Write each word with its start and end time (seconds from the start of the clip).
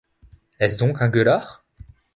Est-ce 0.59 0.79
donc 0.79 0.99
un 0.99 1.09
gueulard? 1.09 1.63